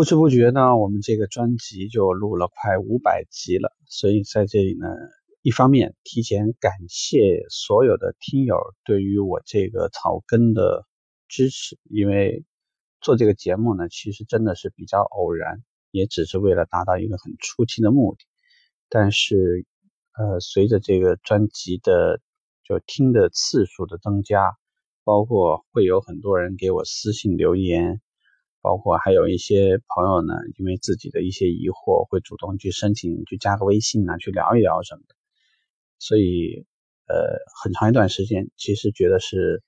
[0.00, 3.76] 不知不觉呢，我们这个专辑就录了快五百集了。
[3.84, 4.86] 所以在这里呢，
[5.42, 10.86] 一方面提前感谢所有的听友对于我这个草根的
[11.28, 12.46] 支持，因为
[13.02, 18.24] 做这个节目呢，其实真的是比较偶然，也只是为了达到一个很初期的目的。
[18.88, 19.66] 但是，
[20.18, 22.22] 呃，随着这个专辑的
[22.64, 24.56] 就听的次数的增加，
[25.04, 28.00] 包括会有很多人给我私信留言。
[28.60, 35.14] 包括还有一些朋友呢，因为自己的一些疑惑，会主动去申请去加个微信啊，去聊一聊什么的。
[35.98, 36.66] 所以，
[37.06, 39.62] 呃，很长一段时间，其实觉得是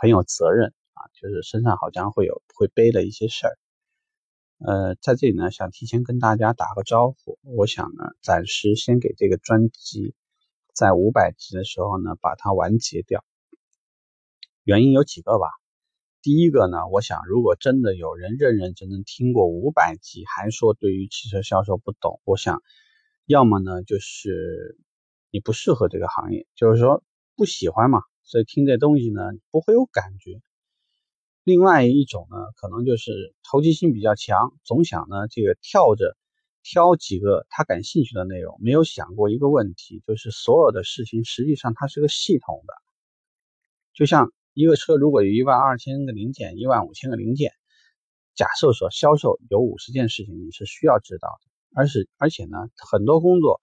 [0.00, 3.58] 很有责任啊，就是身上好像会有会背了一些事儿。
[4.58, 7.38] 呃，在这里呢，想提前跟大家打个招呼。
[7.42, 10.14] 我想呢，暂时先给这个专辑
[10.74, 13.24] 在五百集的时候呢，把它完结掉。
[14.64, 15.61] 原因有几个吧。
[16.22, 22.62] 第一个呢，我想如果真的有人认认真真听过五百集，还说对于汽车销售不懂，我想，
[23.26, 24.78] 要么呢就是
[25.32, 27.02] 你不适合这个行业，就是说
[27.34, 30.40] 不喜欢嘛，所以听这东西呢不会有感觉。
[31.42, 36.16] 另外一种呢，可能就是投机性比较强，总想呢这个跳着
[36.62, 42.74] 挑几个他感兴趣的内容，没有想过一个问题，就是所有的事情实际上它是个系统的，
[43.92, 44.32] 就像。
[44.54, 47.52] 一个车如果有一万二千个零件，一万五千个零件，
[48.34, 53.60] 假设说销售有五十件事情你是需要知道的，而是而且呢，很多工作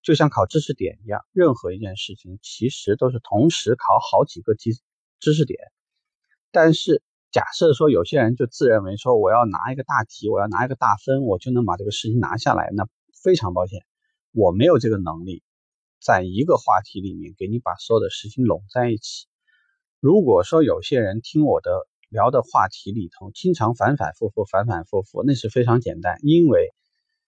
[0.00, 4.70] 就像考知识点一样，任何一件事情其实都是同时考好几个知
[5.18, 5.58] 知识点。
[6.52, 12.88] 但是假设说有些人就自认为说我要拿一个大题，我要拿一个大分，我就能把这个事情拿下来，那
[13.22, 13.84] 非常抱歉，
[14.32, 15.42] 我没有这个能力，
[16.00, 19.27] 在一个话题里面给你把所有的事情拢在一起。
[20.00, 26.72] 如果说有些人听我的聊的话题里头，经常反反复复、反反复复，那是非常简单，因为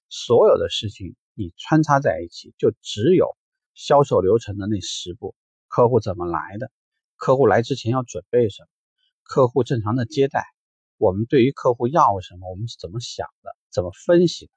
[0.08, 3.36] 所有的事情你穿插在一起，就只有
[3.74, 5.34] 销售流程的那十步：
[5.66, 6.70] 客户怎么来的，
[7.16, 8.68] 客户来之前要准备什么，
[9.24, 10.44] 客户正常的接待，
[10.96, 14.52] 我们对于客户要什么，我们是怎么想的，怎么分析的，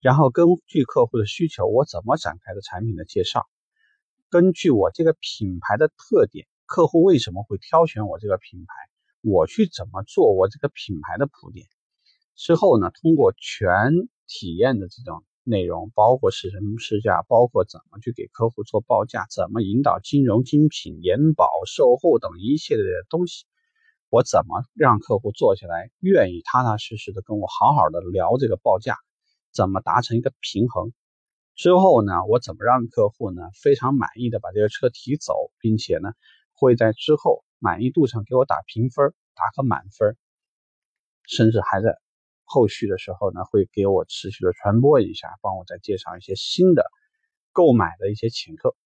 [0.00, 3.46] 然后根据客户的需求，我怎么展开的产品的介绍，
[4.30, 6.46] 根据我这个品牌的特点。
[6.72, 8.72] 客户为什么会挑选我这个品牌？
[9.20, 11.66] 我去怎么做我这个品牌的铺垫？
[12.34, 12.90] 之后呢？
[13.02, 13.92] 通过全
[14.26, 23.44] 体验的这种内容，包括试乘试驾，包括怎么去给客户做报价，怎么引导金融精品、延保、售后等一系列的东西，
[24.08, 28.96] 我怎么让客户坐下来愿意踏踏实实的跟我好好的聊这个报价？
[29.52, 30.94] 怎么达成一个平衡？
[31.54, 32.24] 之后呢？
[32.30, 36.12] 我怎么让客户呢非常满意的把这个车提走，并且呢？
[36.62, 40.16] 会在之后满意度上给我打评分，打个满分，
[41.26, 41.98] 甚至还在
[42.44, 46.84] 后续的时候呢，会给我持续的传播一下，帮我再介绍一些新的
[47.50, 48.76] 购买的一些请客。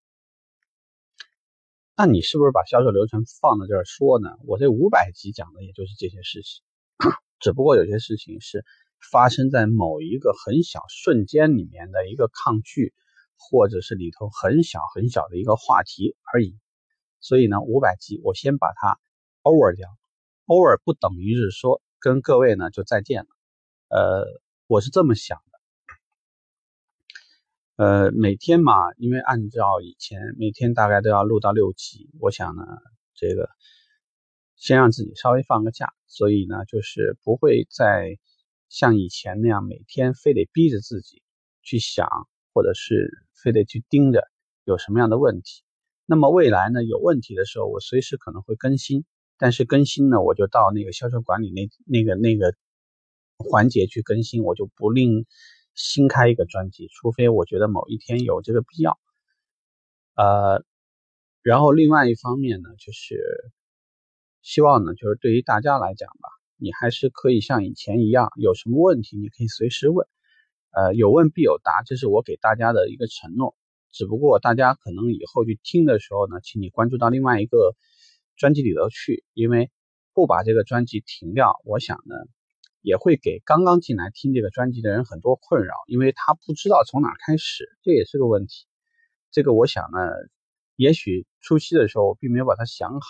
[1.94, 4.30] 那你是不是把销售流程放在这儿说呢？
[4.46, 6.62] 我这五百集讲的也就是这些事情，
[7.40, 8.64] 只不过有些事情是
[9.12, 12.94] 发生在某一个很小瞬间里面的一个抗拒，
[13.36, 16.58] 或者是里头很小很小的一个话题而已。
[17.26, 19.00] 所以呢，五百集我先把它
[19.42, 19.88] over 掉
[20.46, 23.28] ，over 不等于是说跟各位呢就再见了，
[23.88, 25.42] 呃，我是这么想
[27.76, 32.62] 的，呃，每天嘛，因为按照以前每天大概都要录到六集，我想呢，
[33.16, 33.50] 这个
[34.54, 38.20] 先让自己稍微放个假，所以呢，就是不会再
[38.68, 41.24] 像以前那样每天非得逼着自己
[41.62, 42.06] 去想，
[42.54, 44.22] 或者是非得去盯着
[44.62, 45.65] 有什么样的问题。
[46.06, 46.84] 那么未来呢？
[46.84, 49.04] 有问题的时候，我随时可能会更新。
[49.38, 52.54] 但是更新呢，我就到那个销售管理那那个那个
[53.36, 55.26] 环节去更新，我就不另
[55.74, 58.98] 新开一个专辑，除非我觉得某一天有这个必要。
[60.14, 60.64] 呃，
[61.42, 63.20] 然后另外一方面呢，就是
[64.40, 70.06] 希望呢，就是对于大家来讲吧，你还是可以像以前一样，有什么问题你可以随时问。
[70.70, 73.54] 呃，有问必有答，这是我给大家的一个承诺。
[73.96, 77.74] 只不过大家可能以后去听的时候呢，请你关注到另外一个
[78.36, 79.70] 专辑里头去，因为
[80.12, 82.14] 不把这个专辑停掉，我想呢
[82.82, 88.66] 也会给刚刚进来听这个专辑的人很多困扰，因为他不知道从哪开始，这也是个问题。
[89.30, 89.98] 这个我想呢，
[90.76, 93.08] 也许初期的时候我并没有把它想好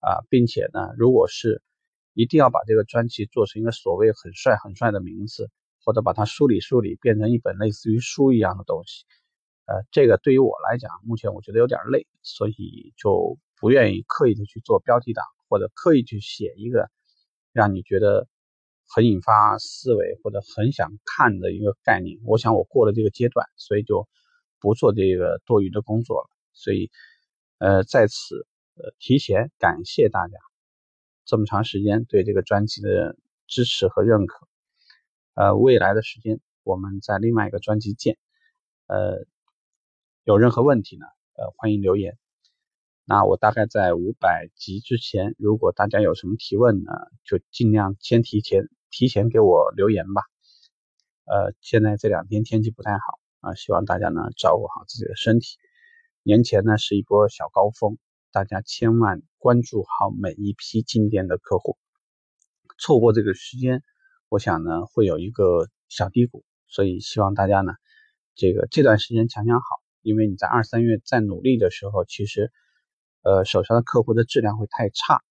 [0.00, 1.62] 啊，并且呢，如果是
[2.12, 5.50] 一定要把这个专辑做成一个所谓很帅很帅的名字，
[5.82, 9.06] 或者把它梳理梳理变成一本类似于书一样的东西。
[9.66, 16.90] 呃，这个对于我来讲，目前我觉得有点累，所以就不愿意刻意的去做标题党，或者刻意去写一个
[17.52, 18.28] 让你觉得
[18.86, 22.20] 很引发思维或者很想看的一个概念。
[22.24, 24.06] 我想我过了这个阶段，所以就
[24.60, 26.30] 不做这个多余的工作了。
[26.52, 26.90] 所以，
[27.58, 28.46] 呃，在此
[28.76, 30.36] 呃提前感谢大家
[31.24, 34.46] 这么长时间对这个专辑的支持和认可。
[35.34, 38.18] 呃，未来的时间我们在另外一个专辑见。
[38.86, 39.24] 呃，
[40.24, 41.04] 有任何问题呢？
[41.34, 42.16] 呃，欢迎留言。
[43.04, 46.92] 那我大概在五百集之前，如果大家有什么提问呢，
[47.24, 50.22] 就尽量先提前提前给我留言吧。
[51.26, 53.00] 呃，现在这两天天气不太好
[53.40, 55.58] 啊，希望大家呢照顾好自己的身体。
[56.22, 57.98] 年前呢是一波小高峰，
[58.32, 61.76] 大家千万关注好每一批进店的客户，
[62.78, 63.82] 错过这个时间，
[64.30, 67.74] 我想呢会有一个小低谷，所以希望大家呢
[68.34, 69.66] 这个这段时间强强好，
[70.04, 72.52] 因为你在二三月再努力的时候，其实。
[73.26, 75.22] 呃，手上的客户的质量会太差，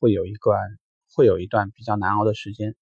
[0.00, 0.78] 会有一段
[1.14, 2.74] 会有一段比较难熬的时间，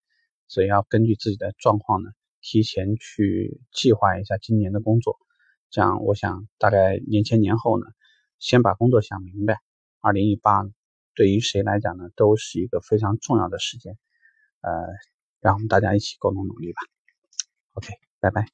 [0.47, 5.19] 所以要根据自己的状况呢，提前去计划一下今年的工作。
[5.69, 7.87] 这样，我想大概年前年后呢，
[8.39, 9.59] 先把工作想明白。
[10.01, 10.63] 二零一八
[11.17, 13.99] 对于谁来讲呢，都是一个非常重要的时间。
[14.61, 14.71] 呃，
[15.41, 16.79] 让我们大家一起共同努力吧。
[17.73, 17.89] OK，
[18.21, 18.47] 拜拜。